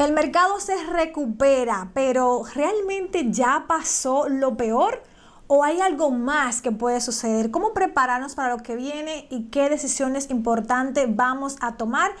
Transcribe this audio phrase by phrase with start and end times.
[0.00, 5.02] El mercado se recupera, pero ¿realmente ya pasó lo peor?
[5.46, 7.50] ¿O hay algo más que puede suceder?
[7.50, 12.12] ¿Cómo prepararnos para lo que viene y qué decisiones importantes vamos a tomar?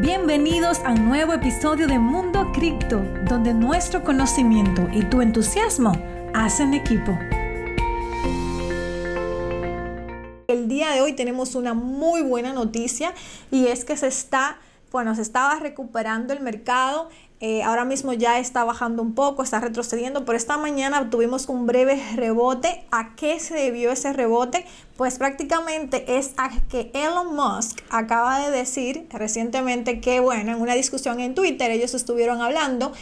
[0.00, 5.90] Bienvenidos a un nuevo episodio de Mundo Cripto, donde nuestro conocimiento y tu entusiasmo
[6.34, 7.18] hacen equipo.
[10.46, 13.12] El día de hoy tenemos una muy buena noticia
[13.50, 14.58] y es que se está
[14.90, 17.08] bueno, se estaba recuperando el mercado,
[17.42, 21.66] eh, ahora mismo ya está bajando un poco, está retrocediendo, pero esta mañana tuvimos un
[21.66, 22.84] breve rebote.
[22.90, 24.66] ¿A qué se debió ese rebote?
[24.98, 30.74] Pues prácticamente es a que Elon Musk acaba de decir recientemente que, bueno, en una
[30.74, 32.92] discusión en Twitter ellos estuvieron hablando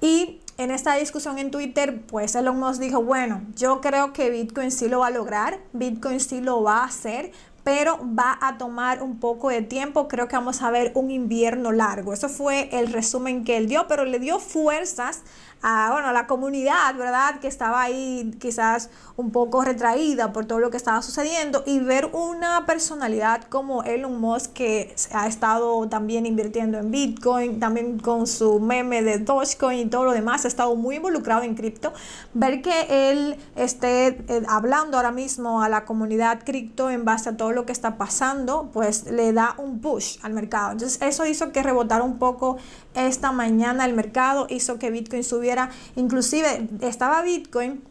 [0.00, 4.70] y en esta discusión en Twitter, pues Elon Musk dijo, bueno, yo creo que Bitcoin
[4.70, 7.32] sí lo va a lograr, Bitcoin sí lo va a hacer,
[7.64, 10.08] pero va a tomar un poco de tiempo.
[10.08, 12.12] Creo que vamos a ver un invierno largo.
[12.12, 15.22] Eso fue el resumen que él dio, pero le dio fuerzas
[15.62, 17.40] a, bueno, la comunidad, ¿verdad?
[17.40, 22.10] Que estaba ahí quizás un poco retraída por todo lo que estaba sucediendo y ver
[22.12, 28.60] una personalidad como Elon Musk que ha estado también invirtiendo en Bitcoin, también con su
[28.60, 31.92] meme de Dogecoin y todo lo demás, ha estado muy involucrado en cripto,
[32.32, 37.36] ver que él esté eh, hablando ahora mismo a la comunidad cripto en base a
[37.36, 40.72] todo lo que está pasando, pues le da un push al mercado.
[40.72, 42.56] Entonces eso hizo que rebotara un poco
[42.94, 45.49] esta mañana el mercado, hizo que Bitcoin subiera,
[45.96, 47.82] inclusive estaba Bitcoin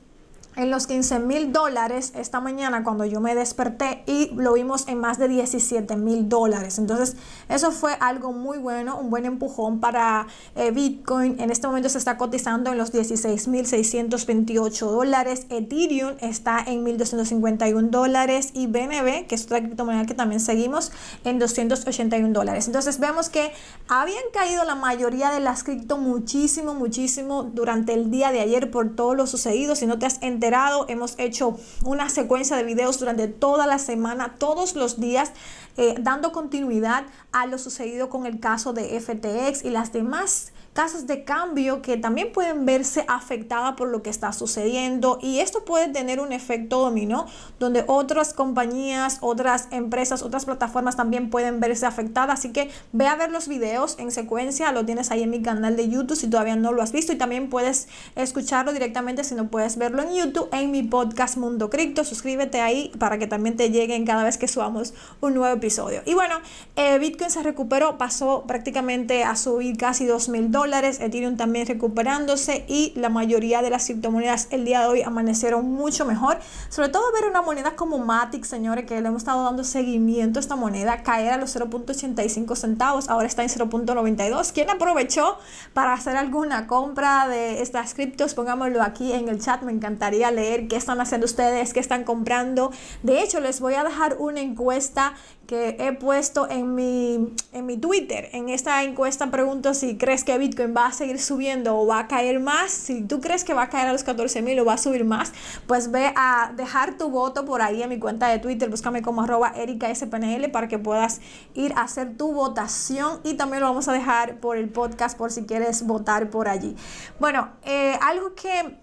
[0.59, 4.99] en los 15 mil dólares esta mañana cuando yo me desperté y lo vimos en
[4.99, 6.77] más de 17 mil dólares.
[6.79, 7.15] Entonces
[7.47, 11.39] eso fue algo muy bueno, un buen empujón para eh, Bitcoin.
[11.39, 15.45] En este momento se está cotizando en los 16 mil 628 dólares.
[15.49, 20.91] Ethereum está en 1251 dólares y BNB, que es otra criptomoneda que también seguimos,
[21.23, 22.67] en 281 dólares.
[22.67, 23.53] Entonces vemos que
[23.87, 28.93] habían caído la mayoría de las cripto muchísimo, muchísimo durante el día de ayer por
[28.93, 29.73] todo lo sucedido.
[29.77, 30.48] Si no te has enterado,
[30.87, 35.31] hemos hecho una secuencia de videos durante toda la semana, todos los días,
[35.77, 41.07] eh, dando continuidad a lo sucedido con el caso de FTX y las demás casas
[41.07, 45.89] de cambio que también pueden verse afectadas por lo que está sucediendo y esto puede
[45.89, 47.25] tener un efecto dominó
[47.59, 52.39] donde otras compañías, otras empresas, otras plataformas también pueden verse afectadas.
[52.39, 55.75] Así que ve a ver los videos en secuencia, lo tienes ahí en mi canal
[55.75, 59.49] de YouTube si todavía no lo has visto y también puedes escucharlo directamente si no
[59.49, 62.05] puedes verlo en YouTube en mi podcast Mundo Cripto.
[62.05, 66.03] Suscríbete ahí para que también te lleguen cada vez que subamos un nuevo episodio.
[66.05, 66.35] Y bueno,
[66.77, 72.65] eh, Bitcoin se recuperó, pasó prácticamente a subir casi 2 mil dólares Ethereum también recuperándose
[72.67, 76.39] y la mayoría de las criptomonedas el día de hoy amanecieron mucho mejor.
[76.69, 80.41] Sobre todo ver una moneda como Matic, señores, que le hemos estado dando seguimiento a
[80.41, 84.51] esta moneda, caer a los 0.85 centavos, ahora está en 0.92.
[84.53, 85.37] ¿Quién aprovechó
[85.73, 88.33] para hacer alguna compra de estas criptos?
[88.33, 92.71] Pongámoslo aquí en el chat, me encantaría leer qué están haciendo ustedes, qué están comprando.
[93.03, 95.13] De hecho, les voy a dejar una encuesta
[95.49, 98.29] que he puesto en mi, en mi Twitter.
[98.33, 102.07] En esta encuesta pregunto si crees que Bitcoin va a seguir subiendo o va a
[102.07, 102.69] caer más.
[102.69, 105.05] Si tú crees que va a caer a los 14 mil o va a subir
[105.05, 105.33] más,
[105.65, 108.69] pues ve a dejar tu voto por ahí en mi cuenta de Twitter.
[108.69, 111.19] Búscame como arroba SPNL para que puedas
[111.55, 115.31] ir a hacer tu votación y también lo vamos a dejar por el podcast por
[115.31, 116.75] si quieres votar por allí.
[117.19, 118.77] Bueno, eh, algo que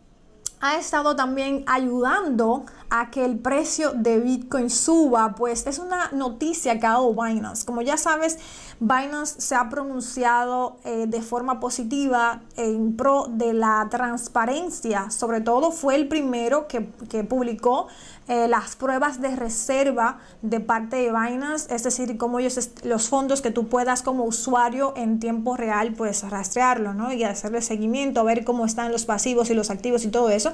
[0.60, 6.78] ha estado también ayudando a que el precio de Bitcoin suba, pues es una noticia
[6.78, 7.64] que ha dado Binance.
[7.66, 8.38] Como ya sabes,
[8.78, 15.10] Binance se ha pronunciado eh, de forma positiva en pro de la transparencia.
[15.10, 17.88] Sobre todo fue el primero que, que publicó
[18.28, 23.41] eh, las pruebas de reserva de parte de Binance, es decir, cómo ellos los fondos
[23.41, 27.12] que tú puedas como usuario en tiempo real pues rastrearlo, ¿no?
[27.12, 30.53] Y hacerle seguimiento, ver cómo están los pasivos y los activos y todo eso.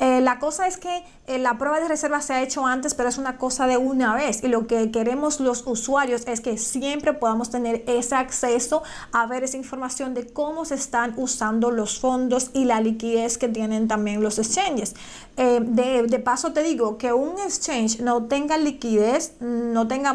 [0.00, 1.04] Eh, la cosa es que
[1.38, 4.42] la prueba de reserva se ha hecho antes, pero es una cosa de una vez
[4.42, 9.44] y lo que queremos los usuarios es que siempre podamos tener ese acceso a ver
[9.44, 14.22] esa información de cómo se están usando los fondos y la liquidez que tienen también
[14.22, 14.94] los exchanges.
[15.36, 20.14] de, de paso te digo que un exchange no tenga liquidez, no tenga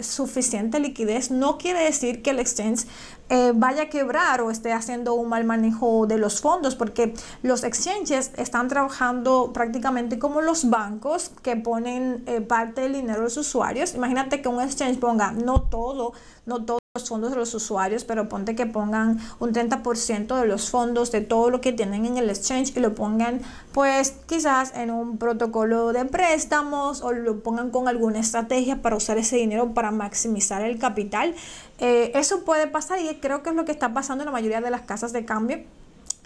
[0.00, 2.86] suficiente liquidez, no quiere decir que el exchange
[3.28, 7.64] eh, vaya a quebrar o esté haciendo un mal manejo de los fondos, porque los
[7.64, 13.36] exchanges están trabajando prácticamente como los bancos que ponen eh, parte del dinero de los
[13.36, 13.94] usuarios.
[13.94, 16.12] Imagínate que un exchange ponga no todo,
[16.46, 20.68] no todo los fondos de los usuarios, pero ponte que pongan un 30% de los
[20.68, 23.40] fondos de todo lo que tienen en el exchange y lo pongan
[23.72, 29.16] pues quizás en un protocolo de préstamos o lo pongan con alguna estrategia para usar
[29.16, 31.34] ese dinero para maximizar el capital.
[31.78, 34.60] Eh, eso puede pasar y creo que es lo que está pasando en la mayoría
[34.60, 35.60] de las casas de cambio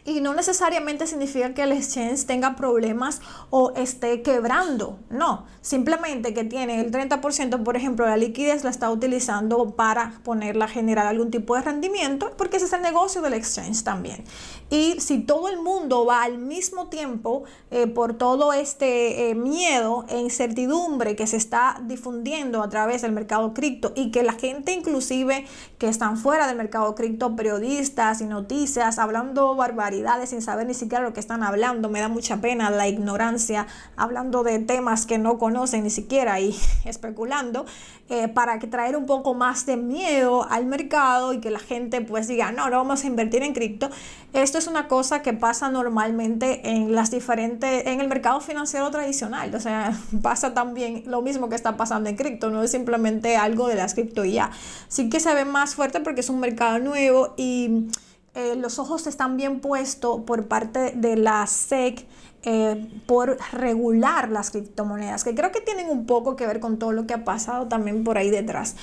[0.05, 3.21] y no necesariamente significa que el exchange tenga problemas
[3.51, 4.99] o esté quebrando.
[5.11, 10.65] No, simplemente que tiene el 30%, por ejemplo, la liquidez la está utilizando para ponerla
[10.65, 14.25] a generar algún tipo de rendimiento, porque ese es el negocio del exchange también.
[14.71, 20.05] Y si todo el mundo va al mismo tiempo eh, por todo este eh, miedo
[20.09, 24.73] e incertidumbre que se está difundiendo a través del mercado cripto y que la gente
[24.73, 25.47] inclusive
[25.79, 29.92] que están fuera del mercado cripto, periodistas y noticias, hablando barbaridades,
[30.27, 31.89] sin saber ni siquiera lo que están hablando.
[31.89, 33.67] Me da mucha pena la ignorancia,
[33.97, 37.67] hablando de temas que no conocen ni siquiera y especulando,
[38.09, 42.01] eh, para que traer un poco más de miedo al mercado y que la gente
[42.01, 43.91] pues diga, no, no vamos a invertir en cripto.
[44.33, 49.55] Esto es una cosa que pasa normalmente en las diferentes, en el mercado financiero tradicional.
[49.55, 53.69] O sea, pasa también lo mismo que está pasando en cripto, no es simplemente algo
[53.69, 54.51] de las cripto y ya.
[54.89, 57.89] Sí que se ve más fuerte porque es un mercado nuevo y
[58.35, 62.07] eh, los ojos están bien puestos por parte de la SEC
[62.45, 66.93] eh, por regular las criptomonedas, que creo que tienen un poco que ver con todo
[66.93, 68.75] lo que ha pasado también por ahí detrás.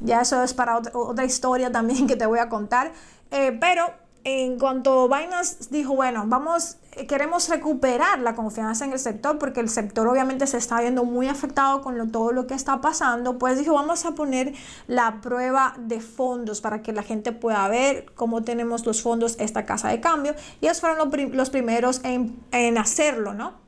[0.00, 2.92] Ya eso es para otra, historia también que te voy a contar.
[3.30, 3.92] Eh, pero
[4.24, 6.78] en cuanto Binance dijo, bueno, vamos,
[7.08, 11.28] queremos recuperar la confianza en el sector porque el sector obviamente se está viendo muy
[11.28, 14.54] afectado con todo lo que está pasando, pues dijo, vamos a poner
[14.86, 19.64] la prueba de fondos para que la gente pueda ver cómo tenemos los fondos esta
[19.64, 20.34] casa de cambio.
[20.60, 23.63] Y ellos fueron los, primeros en, en hacerlo, ¿no?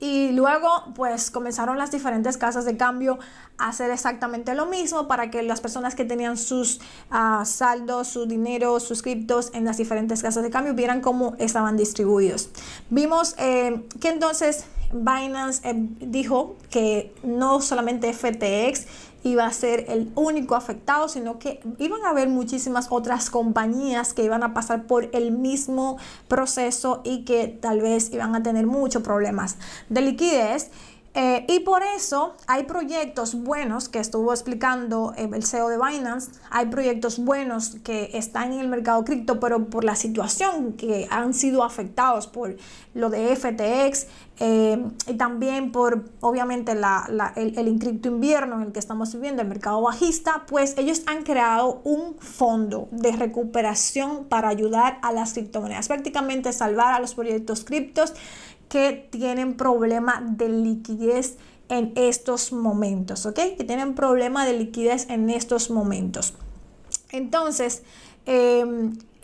[0.00, 3.18] Y luego, pues comenzaron las diferentes casas de cambio
[3.58, 6.80] a hacer exactamente lo mismo para que las personas que tenían sus
[7.10, 11.76] ah, saldos, su dinero, sus criptos en las diferentes casas de cambio vieran cómo estaban
[11.76, 12.48] distribuidos.
[12.88, 18.86] Vimos eh, que entonces Binance eh, dijo que no solamente FTX
[19.22, 24.24] iba a ser el único afectado, sino que iban a haber muchísimas otras compañías que
[24.24, 29.02] iban a pasar por el mismo proceso y que tal vez iban a tener muchos
[29.02, 29.56] problemas
[29.88, 30.70] de liquidez.
[31.12, 36.30] Eh, y por eso hay proyectos buenos que estuvo explicando eh, el CEO de Binance,
[36.50, 41.34] hay proyectos buenos que están en el mercado cripto, pero por la situación que han
[41.34, 42.56] sido afectados por
[42.94, 44.06] lo de FTX
[44.38, 49.42] eh, y también por obviamente la, el, el cripto invierno en el que estamos viviendo,
[49.42, 55.32] el mercado bajista, pues ellos han creado un fondo de recuperación para ayudar a las
[55.32, 58.14] criptomonedas, prácticamente salvar a los proyectos criptos
[58.70, 61.36] que tienen problema de liquidez
[61.68, 63.34] en estos momentos, ¿ok?
[63.58, 66.34] Que tienen problema de liquidez en estos momentos.
[67.10, 67.82] Entonces,
[68.26, 68.64] eh,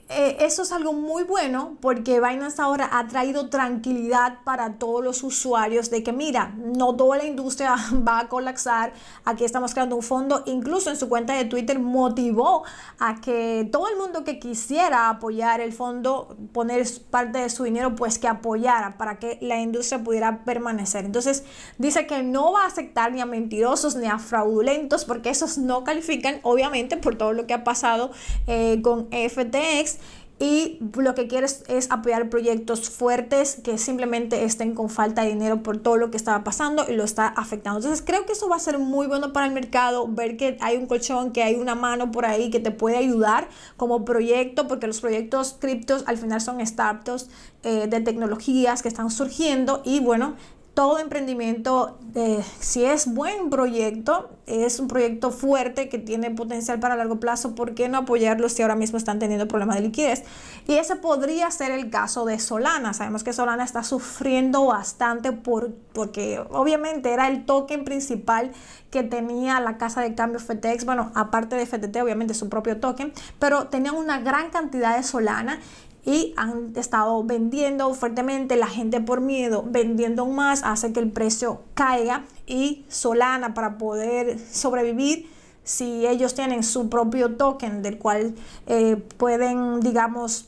[0.08, 5.24] eh, eso es algo muy bueno porque Binance ahora ha traído tranquilidad para todos los
[5.24, 7.74] usuarios de que mira, no toda la industria
[8.06, 8.92] va a colapsar,
[9.24, 12.62] aquí estamos creando un fondo, incluso en su cuenta de Twitter motivó
[13.00, 17.96] a que todo el mundo que quisiera apoyar el fondo, poner parte de su dinero,
[17.96, 21.04] pues que apoyara para que la industria pudiera permanecer.
[21.04, 21.42] Entonces
[21.78, 25.82] dice que no va a aceptar ni a mentirosos ni a fraudulentos porque esos no
[25.82, 28.12] califican, obviamente por todo lo que ha pasado
[28.46, 29.95] eh, con FTX
[30.38, 35.62] y lo que quieres es apoyar proyectos fuertes que simplemente estén con falta de dinero
[35.62, 37.78] por todo lo que estaba pasando y lo está afectando.
[37.78, 40.76] Entonces creo que eso va a ser muy bueno para el mercado, ver que hay
[40.76, 43.48] un colchón, que hay una mano por ahí que te puede ayudar
[43.78, 47.30] como proyecto, porque los proyectos criptos al final son startups
[47.62, 50.36] eh, de tecnologías que están surgiendo y bueno,
[50.76, 56.96] todo emprendimiento, eh, si es buen proyecto, es un proyecto fuerte que tiene potencial para
[56.96, 60.24] largo plazo, ¿por qué no apoyarlo si ahora mismo están teniendo problemas de liquidez?
[60.68, 62.92] Y ese podría ser el caso de Solana.
[62.92, 68.52] Sabemos que Solana está sufriendo bastante por, porque obviamente era el token principal
[68.90, 73.14] que tenía la casa de cambio FTX, bueno, aparte de FTT, obviamente su propio token,
[73.38, 75.58] pero tenían una gran cantidad de Solana
[76.06, 81.62] y han estado vendiendo fuertemente, la gente por miedo vendiendo más hace que el precio
[81.74, 85.28] caiga y Solana para poder sobrevivir
[85.64, 88.36] si ellos tienen su propio token del cual
[88.68, 90.46] eh, pueden digamos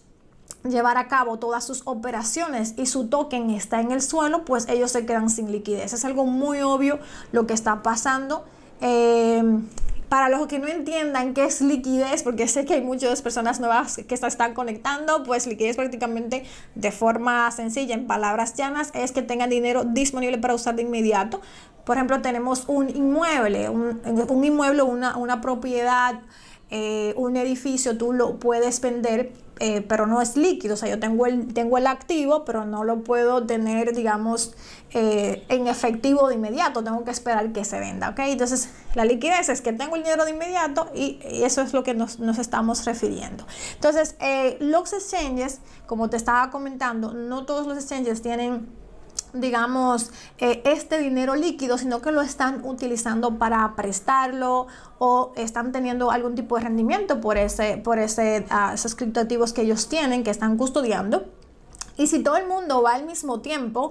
[0.62, 4.92] llevar a cabo todas sus operaciones y su token está en el suelo, pues ellos
[4.92, 5.92] se quedan sin liquidez.
[5.92, 6.98] Es algo muy obvio
[7.32, 8.44] lo que está pasando.
[8.80, 9.42] Eh,
[10.08, 14.00] para los que no entiendan qué es liquidez, porque sé que hay muchas personas nuevas
[14.08, 19.22] que se están conectando, pues liquidez prácticamente de forma sencilla, en palabras llanas, es que
[19.22, 21.40] tengan dinero disponible para usar de inmediato.
[21.84, 26.20] Por ejemplo, tenemos un inmueble, un, inmueble, una propiedad
[26.70, 31.00] eh, un edificio tú lo puedes vender eh, pero no es líquido, o sea, yo
[31.00, 34.54] tengo el, tengo el activo, pero no lo puedo tener, digamos,
[34.92, 38.20] eh, en efectivo de inmediato, tengo que esperar que se venda, ¿ok?
[38.20, 41.92] Entonces, la liquidez es que tengo el dinero de inmediato y, eso es lo que
[41.94, 43.48] nos, nos estamos refiriendo.
[43.74, 44.14] Entonces,
[44.60, 48.68] los exchanges, como te estaba comentando, no todos los exchanges tienen
[49.32, 54.66] digamos, eh, este dinero líquido, sino que lo están utilizando para prestarlo
[54.98, 59.62] o están teniendo algún tipo de rendimiento por, ese, por ese, uh, esos criptoactivos que
[59.62, 61.26] ellos tienen, que están custodiando.
[61.96, 63.90] Y si todo el mundo va al mismo tiempo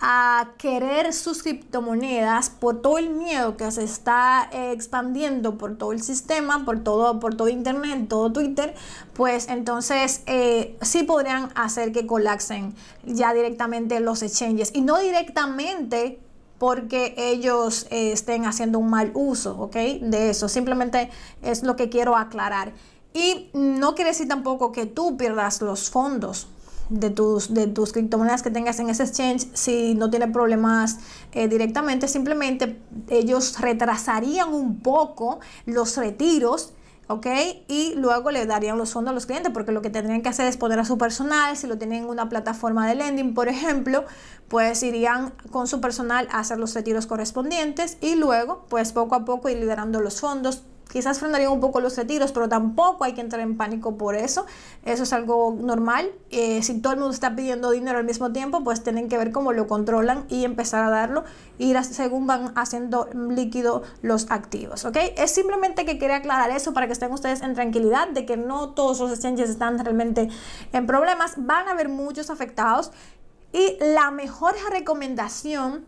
[0.00, 5.92] a querer sus criptomonedas por todo el miedo que se está eh, expandiendo por todo
[5.92, 8.74] el sistema, por todo, por todo internet, todo Twitter,
[9.12, 16.18] pues entonces eh, sí podrían hacer que colapsen ya directamente los exchanges y no directamente
[16.58, 19.74] porque ellos eh, estén haciendo un mal uso, ¿ok?
[20.02, 22.74] De eso, simplemente es lo que quiero aclarar.
[23.14, 26.48] Y no quiere decir tampoco que tú pierdas los fondos,
[26.90, 30.98] de tus, de tus criptomonedas que tengas en ese exchange, si no tiene problemas
[31.32, 36.74] eh, directamente, simplemente ellos retrasarían un poco los retiros.
[37.06, 37.26] ¿ok?
[37.66, 40.46] Y luego le darían los fondos a los clientes, porque lo que tendrían que hacer
[40.46, 44.04] es poner a su personal, si lo tienen en una plataforma de lending, por ejemplo,
[44.46, 49.24] pues irían con su personal a hacer los retiros correspondientes y luego, pues poco a
[49.24, 53.20] poco ir liberando los fondos quizás frenarían un poco los retiros, pero tampoco hay que
[53.20, 54.46] entrar en pánico por eso.
[54.84, 56.10] Eso es algo normal.
[56.30, 59.32] Eh, si todo el mundo está pidiendo dinero al mismo tiempo, pues tienen que ver
[59.32, 61.24] cómo lo controlan y empezar a darlo
[61.58, 64.84] y según van haciendo líquido los activos.
[64.84, 64.96] ¿ok?
[65.16, 68.70] Es simplemente que quería aclarar eso para que estén ustedes en tranquilidad de que no
[68.70, 70.28] todos los exchanges están realmente
[70.72, 71.34] en problemas.
[71.36, 72.92] Van a haber muchos afectados
[73.52, 75.84] y la mejor recomendación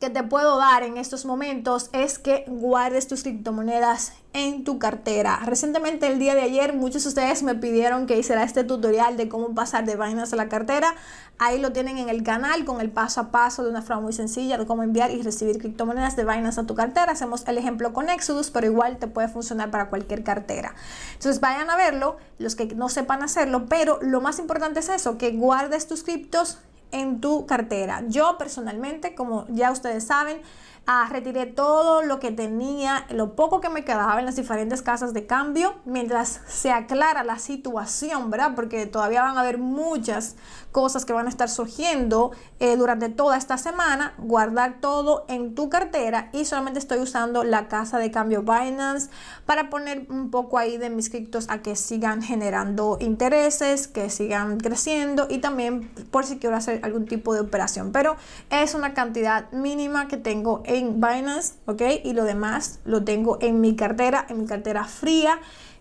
[0.00, 5.40] que te puedo dar en estos momentos es que guardes tus criptomonedas en tu cartera.
[5.46, 9.30] Recientemente, el día de ayer, muchos de ustedes me pidieron que hiciera este tutorial de
[9.30, 10.94] cómo pasar de Binance a la cartera.
[11.38, 14.12] Ahí lo tienen en el canal con el paso a paso de una forma muy
[14.12, 17.12] sencilla de cómo enviar y recibir criptomonedas de Binance a tu cartera.
[17.12, 20.74] Hacemos el ejemplo con Exodus, pero igual te puede funcionar para cualquier cartera.
[21.14, 25.16] Entonces vayan a verlo, los que no sepan hacerlo, pero lo más importante es eso,
[25.16, 26.58] que guardes tus criptos
[27.00, 28.02] en tu cartera.
[28.08, 30.40] Yo personalmente, como ya ustedes saben,
[30.86, 35.12] ah, retiré todo lo que tenía, lo poco que me quedaba en las diferentes casas
[35.12, 38.52] de cambio, mientras se aclara la situación, ¿verdad?
[38.54, 40.36] Porque todavía van a haber muchas
[40.76, 44.12] cosas que van a estar surgiendo eh, durante toda esta semana.
[44.18, 49.08] Guardar todo en tu cartera y solamente estoy usando la casa de cambio Binance
[49.46, 54.60] para poner un poco ahí de mis criptos a que sigan generando intereses, que sigan
[54.60, 57.90] creciendo y también por si quiero hacer algún tipo de operación.
[57.90, 58.16] Pero
[58.50, 61.82] es una cantidad mínima que tengo en en Binance, ¿ok?
[62.04, 65.38] Y lo demás lo tengo en mi cartera, en mi cartera fría,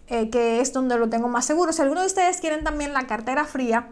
[0.07, 1.73] eh, que es donde lo tengo más seguro.
[1.73, 3.89] Si alguno de ustedes quieren también la cartera fría,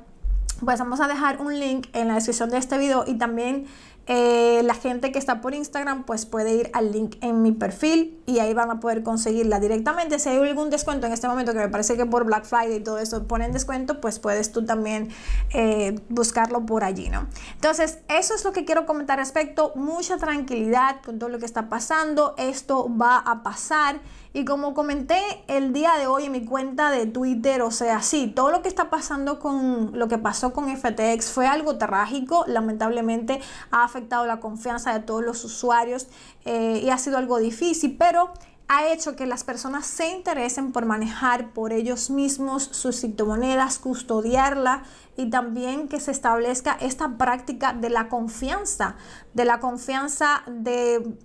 [0.63, 3.65] pues vamos a dejar un link en la descripción de este video y también
[4.05, 8.21] eh, la gente que está por Instagram pues puede ir al link en mi perfil
[8.25, 10.19] y ahí van a poder conseguirla directamente.
[10.19, 12.79] Si hay algún descuento en este momento que me parece que por Black Friday y
[12.81, 15.09] todo eso ponen descuento, pues puedes tú también
[15.53, 17.27] eh, buscarlo por allí, ¿no?
[17.55, 19.71] Entonces, eso es lo que quiero comentar respecto.
[19.75, 22.35] Mucha tranquilidad con todo lo que está pasando.
[22.37, 24.01] Esto va a pasar.
[24.35, 28.33] Y como comenté el día de hoy en mi cuenta de Twitter, o sea, sí,
[28.35, 33.39] todo lo que está pasando con lo que pasó con FTX fue algo trágico, lamentablemente
[33.69, 36.07] ha afectado la confianza de todos los usuarios
[36.45, 38.33] eh, y ha sido algo difícil, pero
[38.67, 44.83] ha hecho que las personas se interesen por manejar por ellos mismos sus criptomonedas, custodiarla
[45.15, 48.95] y también que se establezca esta práctica de la confianza,
[49.33, 51.15] de la confianza de,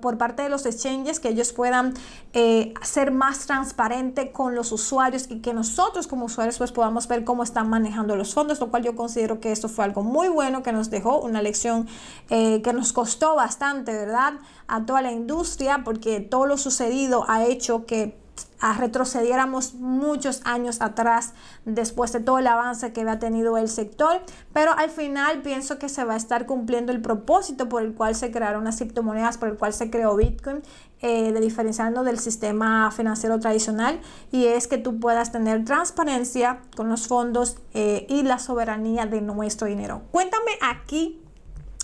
[0.00, 1.94] por parte de los exchanges, que ellos puedan
[2.34, 7.24] eh, ser más transparente con los usuarios y que nosotros como usuarios pues podamos ver
[7.24, 10.62] cómo están manejando los fondos, lo cual yo considero que esto fue algo muy bueno
[10.62, 11.88] que nos dejó una lección
[12.28, 14.34] eh, que nos costó bastante, ¿verdad?
[14.66, 18.27] A toda la industria, porque todo lo sucedido ha hecho que
[18.60, 24.20] a retrocediéramos muchos años atrás después de todo el avance que había tenido el sector,
[24.52, 28.14] pero al final pienso que se va a estar cumpliendo el propósito por el cual
[28.14, 30.62] se crearon las criptomonedas, por el cual se creó Bitcoin,
[31.00, 34.00] eh, de diferenciarnos del sistema financiero tradicional
[34.32, 39.20] y es que tú puedas tener transparencia con los fondos eh, y la soberanía de
[39.20, 40.02] nuestro dinero.
[40.10, 41.22] Cuéntame aquí,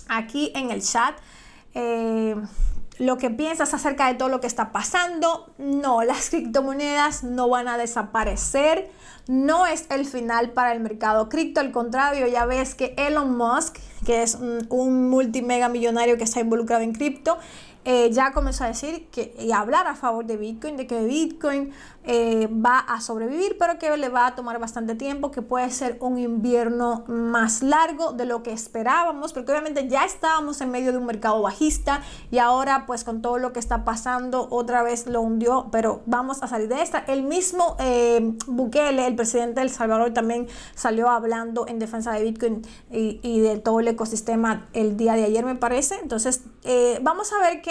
[0.09, 1.15] aquí en el chat.
[1.73, 2.35] Eh,
[2.97, 5.53] lo que piensas acerca de todo lo que está pasando.
[5.57, 8.89] No, las criptomonedas no van a desaparecer.
[9.27, 11.59] No es el final para el mercado cripto.
[11.59, 16.83] Al contrario, ya ves que Elon Musk, que es un, multimega millonario que está involucrado
[16.83, 17.37] en cripto,
[17.87, 21.71] eh, ya comenzó a decir que, y hablar a favor de Bitcoin, de que Bitcoin
[22.03, 25.97] eh, va a sobrevivir, pero que le va a tomar bastante tiempo, que puede ser
[26.01, 30.97] un invierno más largo de lo que esperábamos, porque obviamente ya estábamos en medio de
[30.97, 32.01] un mercado bajista
[32.31, 36.41] y ahora pues con todo lo que está pasando otra vez lo hundió, pero vamos
[36.41, 36.99] a salir de esta.
[37.07, 42.63] El mismo eh, Bukele, el presidente del Salvador, también salió hablando en defensa de Bitcoin
[42.89, 45.99] y, de todo el ecosistema el día de ayer, me parece.
[46.01, 46.41] Entonces,
[47.01, 47.61] vamos a ver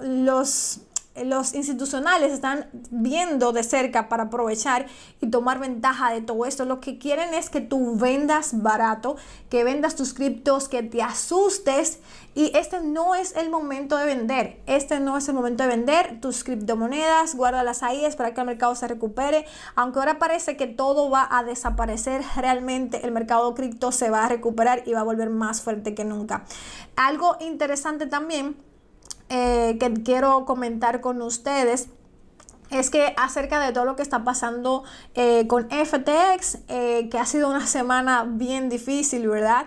[0.00, 0.80] los
[1.22, 4.86] los institucionales están viendo de cerca para aprovechar
[5.20, 6.64] y tomar ventaja de todo esto.
[6.64, 9.16] Lo que quieren es que tú vendas barato,
[9.48, 12.00] que vendas tus criptos, que te asustes.
[12.34, 14.60] Y este no es el momento de vender.
[14.66, 17.36] Este no es el momento de vender tus criptomonedas.
[17.36, 19.46] Guárdalas ahí, espera que el mercado se recupere.
[19.76, 24.28] Aunque ahora parece que todo va a desaparecer, realmente el mercado cripto se va a
[24.28, 26.44] recuperar y va a volver más fuerte que nunca.
[26.96, 28.56] Algo interesante también
[29.28, 31.88] eh, que quiero comentar con ustedes
[32.70, 37.26] es que acerca de todo lo que está pasando eh, con FTX, eh, que ha
[37.26, 39.66] sido una semana bien difícil, ¿verdad?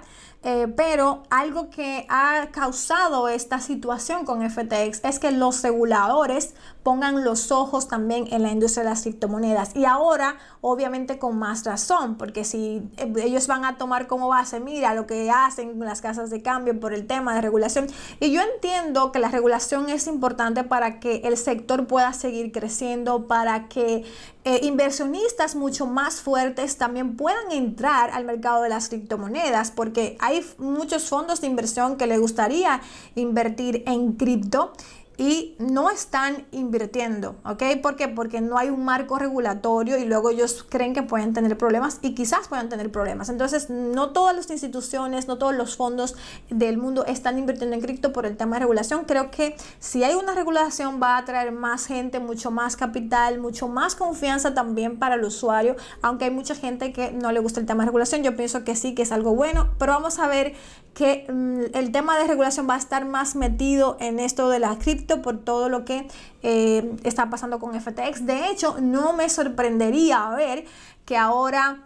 [0.77, 6.55] Pero algo que ha causado esta situación con FTX es que los reguladores
[6.87, 9.75] pongan los ojos también en la industria de las criptomonedas.
[9.75, 14.61] Y ahora, obviamente, con más razón, porque si eh, ellos van a tomar como base,
[14.61, 17.87] mira lo que hacen las casas de cambio por el tema de regulación.
[18.21, 23.27] Y yo entiendo que la regulación es importante para que el sector pueda seguir creciendo,
[23.27, 24.05] para que
[24.45, 30.41] eh, inversionistas mucho más fuertes también puedan entrar al mercado de las criptomonedas, porque hay
[30.57, 32.79] muchos fondos de inversión que le gustaría
[33.15, 34.71] invertir en cripto
[35.17, 37.63] y no están invirtiendo, ¿ok?
[37.81, 38.07] ¿Por qué?
[38.07, 42.13] Porque no hay un marco regulatorio y luego ellos creen que pueden tener problemas y
[42.13, 43.29] quizás puedan tener problemas.
[43.29, 46.15] Entonces, no todas las instituciones, no todos los fondos
[46.51, 49.05] del mundo están invirtiendo en cripto por el tema de regulación.
[49.05, 53.67] Creo que si hay una regulación va a traer más gente, mucho más capital, mucho
[53.67, 57.65] más confianza también para el usuario, aunque hay mucha gente que no le gusta el
[57.65, 58.21] tema de regulación.
[58.21, 60.53] Yo pienso que sí, que es algo bueno, pero vamos a ver
[60.93, 64.77] que mm, el tema de regulación va a estar más metido en esto de la
[64.77, 66.07] cripto por todo lo que
[66.43, 68.25] eh, está pasando con FTX.
[68.25, 70.65] De hecho, no me sorprendería ver
[71.05, 71.83] que ahora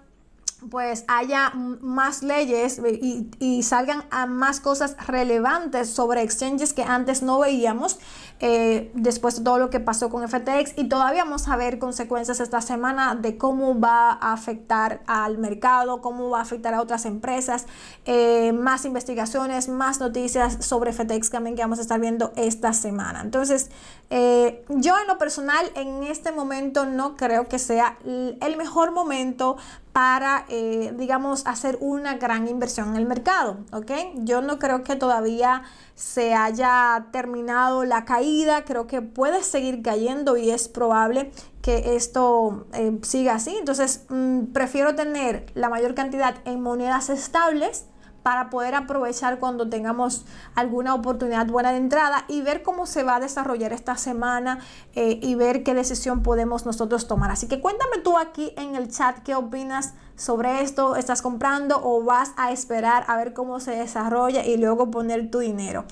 [0.69, 7.23] pues haya más leyes y, y, salgan a más cosas relevantes sobre exchanges que antes
[7.23, 7.97] no veíamos
[8.43, 12.39] eh, después de todo lo que pasó con FTX y todavía vamos a ver consecuencias
[12.39, 17.05] esta semana de cómo va a afectar al mercado, cómo va a afectar a otras
[17.05, 17.67] empresas,
[18.05, 23.21] eh, más investigaciones, más noticias sobre FTX también que vamos a estar viendo esta semana.
[23.21, 23.69] Entonces,
[24.09, 29.57] eh, yo en lo personal en este momento no creo que sea el mejor momento
[29.93, 33.91] para, eh, digamos, hacer una gran inversión en el mercado, ¿ok?
[34.15, 35.63] Yo no creo que todavía
[35.95, 42.65] se haya terminado la caída, creo que puede seguir cayendo y es probable que esto
[42.73, 43.55] eh, siga así.
[43.57, 47.85] Entonces, mm, prefiero tener la mayor cantidad en monedas estables
[48.23, 53.15] para poder aprovechar cuando tengamos alguna oportunidad buena de entrada y ver cómo se va
[53.15, 54.59] a desarrollar esta semana
[54.95, 57.31] eh, y ver qué decisión podemos nosotros tomar.
[57.31, 60.95] Así que cuéntame tú aquí en el chat qué opinas sobre esto.
[60.95, 65.39] ¿Estás comprando o vas a esperar a ver cómo se desarrolla y luego poner tu
[65.39, 65.85] dinero?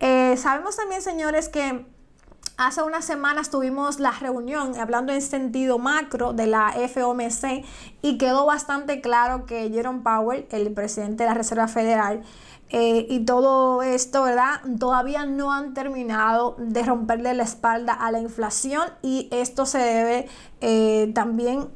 [0.00, 1.86] Eh, sabemos también, señores, que
[2.58, 7.64] Hace unas semanas tuvimos la reunión hablando en sentido macro de la FOMC
[8.02, 12.22] y quedó bastante claro que Jerome Powell, el presidente de la Reserva Federal,
[12.68, 14.60] eh, y todo esto, ¿verdad?
[14.78, 20.28] Todavía no han terminado de romperle la espalda a la inflación y esto se debe
[20.62, 21.68] eh, también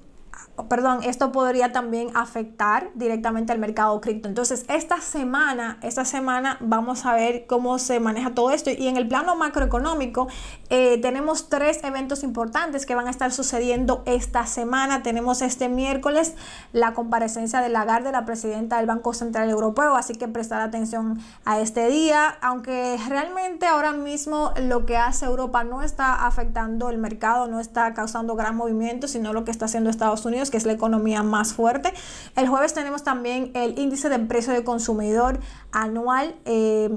[0.69, 4.29] perdón, esto podría también afectar directamente al mercado cripto.
[4.29, 8.71] Entonces, esta semana, esta semana vamos a ver cómo se maneja todo esto.
[8.71, 10.29] Y en el plano macroeconómico,
[10.71, 15.03] eh, tenemos tres eventos importantes que van a estar sucediendo esta semana.
[15.03, 16.35] Tenemos este miércoles
[16.73, 21.61] la comparecencia de Lagarde, la presidenta del Banco Central Europeo, así que prestar atención a
[21.61, 27.47] este día, aunque realmente ahora mismo lo que hace Europa no está afectando el mercado,
[27.47, 30.73] no está causando gran movimiento, sino lo que está haciendo Estados Unidos que es la
[30.73, 31.93] economía más fuerte.
[32.37, 35.41] El jueves tenemos también el índice de precio de consumidor
[35.73, 36.91] anual eh,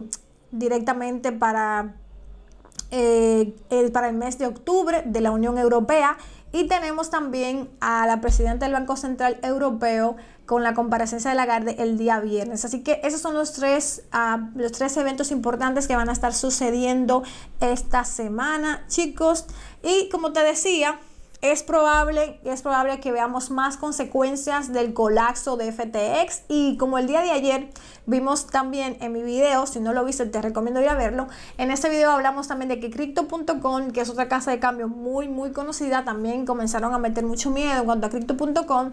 [0.52, 1.96] directamente para,
[2.92, 6.18] eh, el, para el mes de octubre de la Unión Europea.
[6.52, 10.16] Y tenemos también a la presidenta del Banco Central Europeo
[10.48, 12.66] con la comparecencia de Lagarde el día viernes.
[12.66, 16.34] Así que esos son los tres, ah, los tres eventos importantes que van a estar
[16.34, 17.22] sucediendo
[17.60, 19.46] esta semana, chicos.
[19.84, 21.00] Y como te decía,
[21.42, 27.08] es probable, es probable que veamos más consecuencias del colapso de FTX y como el
[27.08, 27.70] día de ayer
[28.06, 31.72] vimos también en mi video, si no lo viste te recomiendo ir a verlo, en
[31.72, 35.52] este video hablamos también de que Crypto.com, que es otra casa de cambio muy muy
[35.52, 38.92] conocida, también comenzaron a meter mucho miedo en cuanto a Crypto.com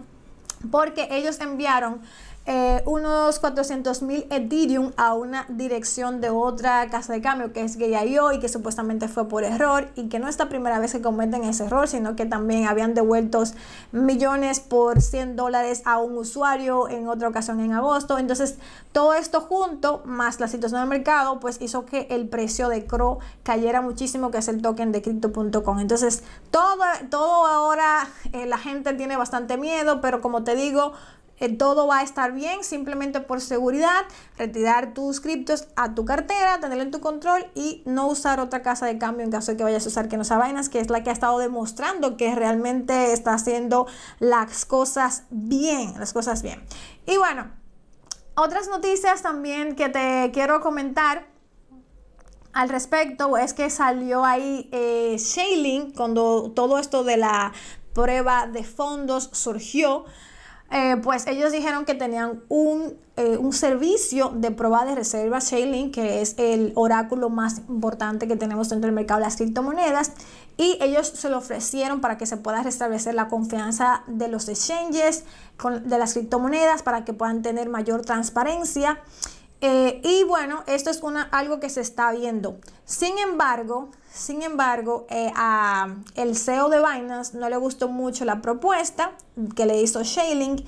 [0.71, 2.01] porque ellos enviaron
[2.49, 7.75] eh, unos 400 mil Ethereum a una dirección de otra casa de cambio que es
[7.75, 11.01] Gay.io y que supuestamente fue por error y que no es la primera vez que
[11.01, 13.53] cometen ese error, sino que también habían devueltos
[13.91, 18.17] millones por 100 dólares a un usuario en otra ocasión en agosto.
[18.17, 18.57] Entonces,
[18.93, 23.19] todo esto junto, más la situación del mercado, pues hizo que el precio de CRO
[23.43, 25.79] cayera muchísimo, que es el token de crypto.com.
[25.79, 26.77] Entonces, todo,
[27.09, 30.93] todo ahora eh, la gente tiene bastante miedo, pero como te digo,
[31.57, 34.05] todo va a estar bien, simplemente por seguridad,
[34.37, 38.85] retirar tus criptos a tu cartera, tenerlo en tu control y no usar otra casa
[38.85, 40.37] de cambio en caso de que vayas a usar que no sea
[40.71, 43.87] que es la que ha estado demostrando que realmente está haciendo
[44.19, 46.63] las cosas bien, las cosas bien.
[47.05, 47.51] Y bueno,
[48.35, 51.27] otras noticias también que te quiero comentar
[52.53, 55.17] al respecto es que salió ahí eh,
[55.95, 57.53] cuando todo esto de la
[57.93, 60.05] prueba de fondos surgió.
[60.69, 62.41] Eh, pues ellos dijeron que tenían
[63.15, 68.35] eh, un, servicio de prueba de reserva Chainlink, que es el oráculo más importante que
[68.35, 70.11] tenemos dentro del mercado de las criptomonedas,
[70.57, 75.23] y ellos se lo ofrecieron para que se pueda restablecer la confianza de los exchanges
[75.85, 78.99] de las criptomonedas, para que puedan tener mayor transparencia.
[79.61, 82.57] Eh, y bueno, esto es una, algo que se está viendo.
[82.85, 88.41] Sin embargo, sin embargo, eh, a el CEO de Binance no le gustó mucho la
[88.41, 89.11] propuesta
[89.55, 90.61] que le hizo Shailink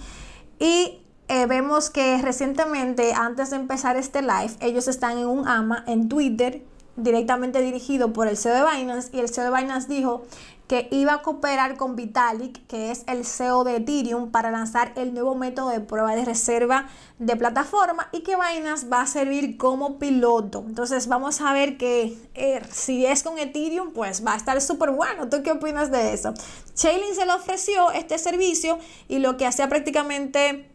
[0.60, 5.84] y eh, vemos que recientemente, antes de empezar este live, ellos están en un AMA
[5.88, 6.64] en Twitter
[6.96, 10.24] directamente dirigido por el CEO de Binance y el CEO de Binance dijo
[10.70, 15.16] que iba a cooperar con Vitalik, que es el CEO de Ethereum, para lanzar el
[15.16, 19.98] nuevo método de prueba de reserva de plataforma y que Binance va a servir como
[19.98, 20.64] piloto.
[20.68, 24.92] Entonces vamos a ver que eh, si es con Ethereum, pues va a estar súper
[24.92, 25.28] bueno.
[25.28, 26.36] ¿Tú qué opinas de eso?
[26.76, 28.78] Chainlink se le ofreció este servicio
[29.08, 30.70] y lo que hacía prácticamente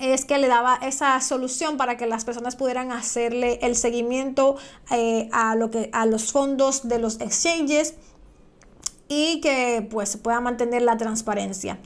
[0.00, 4.56] es que le daba esa solución para que las personas pudieran hacerle el seguimiento
[4.90, 7.94] eh, a, lo que, a los fondos de los exchanges
[9.12, 11.78] y que pues se pueda mantener la transparencia.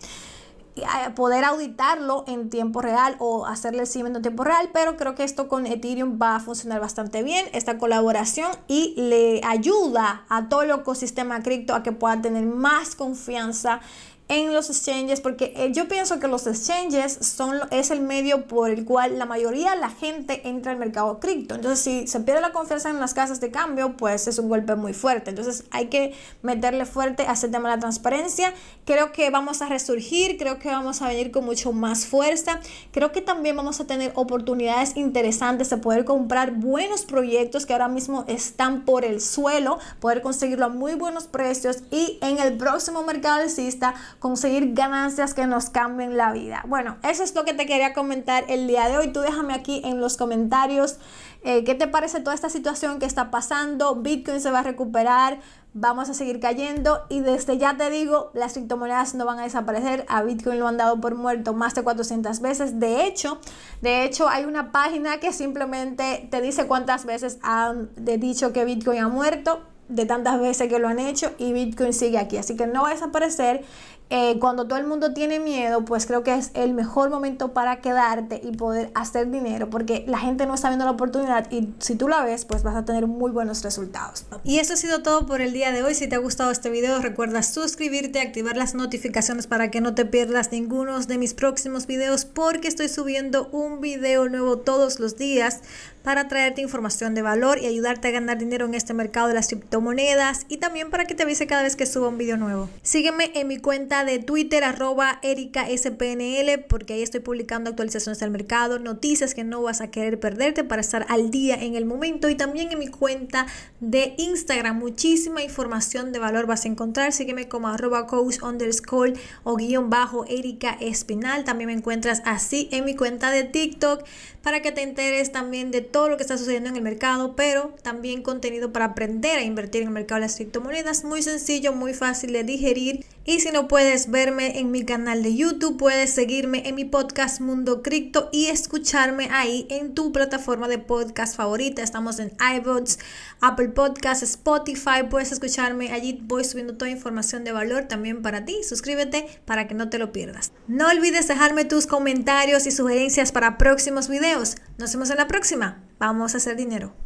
[0.76, 0.82] Eh,
[1.14, 5.24] poder auditarlo en tiempo real o hacerle el seguimiento en tiempo real, pero creo que
[5.24, 10.62] esto con Ethereum va a funcionar bastante bien, esta colaboración y le ayuda a todo
[10.62, 13.80] el ecosistema cripto a que pueda tener más confianza
[14.28, 18.70] en los exchanges porque eh, yo pienso que los exchanges son es el medio por
[18.70, 21.54] el cual la mayoría de la gente entra al mercado cripto.
[21.54, 24.74] Entonces, si se pierde la confianza en las casas de cambio, pues es un golpe
[24.74, 25.30] muy fuerte.
[25.30, 28.52] Entonces, hay que meterle fuerte a ese tema de la transparencia.
[28.84, 32.60] Creo que vamos a resurgir, creo que vamos a venir con mucho más fuerza.
[32.90, 37.88] Creo que también vamos a tener oportunidades interesantes de poder comprar buenos proyectos que ahora
[37.88, 43.02] mismo están por el suelo, poder conseguirlo a muy buenos precios y en el próximo
[43.02, 46.64] mercado alcista conseguir ganancias que nos cambien la vida.
[46.66, 49.08] Bueno, eso es lo que te quería comentar el día de hoy.
[49.08, 50.98] Tú déjame aquí en los comentarios
[51.42, 53.94] eh, qué te parece toda esta situación que está pasando.
[53.94, 55.38] Bitcoin se va a recuperar,
[55.74, 60.04] vamos a seguir cayendo y desde ya te digo, las criptomonedas no van a desaparecer.
[60.08, 62.80] A Bitcoin lo han dado por muerto más de 400 veces.
[62.80, 63.38] De hecho,
[63.80, 68.98] de hecho hay una página que simplemente te dice cuántas veces han dicho que Bitcoin
[68.98, 72.38] ha muerto de tantas veces que lo han hecho y Bitcoin sigue aquí.
[72.38, 73.64] Así que no va a desaparecer
[74.08, 77.80] eh, cuando todo el mundo tiene miedo, pues creo que es el mejor momento para
[77.80, 81.96] quedarte y poder hacer dinero, porque la gente no está viendo la oportunidad y si
[81.96, 84.24] tú la ves, pues vas a tener muy buenos resultados.
[84.44, 85.94] Y eso ha sido todo por el día de hoy.
[85.94, 90.04] Si te ha gustado este video, recuerda suscribirte, activar las notificaciones para que no te
[90.04, 95.62] pierdas ninguno de mis próximos videos, porque estoy subiendo un video nuevo todos los días
[96.06, 99.48] para traerte información de valor y ayudarte a ganar dinero en este mercado de las
[99.48, 102.70] criptomonedas y también para que te avise cada vez que suba un video nuevo.
[102.84, 108.78] Sígueme en mi cuenta de Twitter arroba SPNL porque ahí estoy publicando actualizaciones del mercado,
[108.78, 112.36] noticias que no vas a querer perderte para estar al día en el momento y
[112.36, 113.48] también en mi cuenta
[113.80, 114.78] de Instagram.
[114.78, 117.12] Muchísima información de valor vas a encontrar.
[117.12, 121.42] Sígueme como arroba coach underscore o guion bajo Erika Espinal.
[121.42, 124.04] También me encuentras así en mi cuenta de TikTok
[124.42, 127.74] para que te enteres también de todo lo que está sucediendo en el mercado, pero
[127.82, 131.04] también contenido para aprender a invertir en el mercado de las criptomonedas.
[131.04, 135.34] Muy sencillo, muy fácil de digerir Y si no puedes verme en mi canal de
[135.34, 140.78] YouTube, puedes seguirme en mi podcast Mundo Cripto y escucharme ahí en tu plataforma de
[140.78, 141.82] podcast favorita.
[141.82, 142.98] Estamos en iBots,
[143.40, 145.04] Apple Podcasts, Spotify.
[145.10, 146.20] Puedes escucharme allí.
[146.22, 148.62] Voy subiendo toda información de valor también para ti.
[148.62, 150.52] Suscríbete para que no te lo pierdas.
[150.68, 154.56] No olvides dejarme tus comentarios y sugerencias para próximos videos.
[154.78, 155.85] Nos vemos en la próxima.
[155.98, 157.05] Vamos a hacer dinero.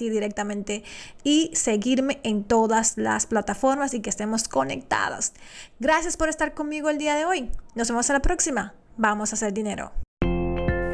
[0.01, 0.83] ir directamente
[1.23, 5.33] y seguirme en todas las plataformas y que estemos conectadas.
[5.79, 7.49] Gracias por estar conmigo el día de hoy.
[7.75, 8.73] Nos vemos en la próxima.
[8.97, 9.91] Vamos a hacer dinero.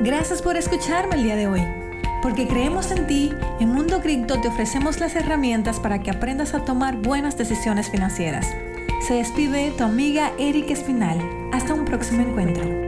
[0.01, 1.61] Gracias por escucharme el día de hoy.
[2.21, 6.65] Porque creemos en ti, en Mundo Cripto te ofrecemos las herramientas para que aprendas a
[6.65, 8.47] tomar buenas decisiones financieras.
[9.07, 11.19] Se despide tu amiga Erika Espinal.
[11.53, 12.86] Hasta un próximo encuentro.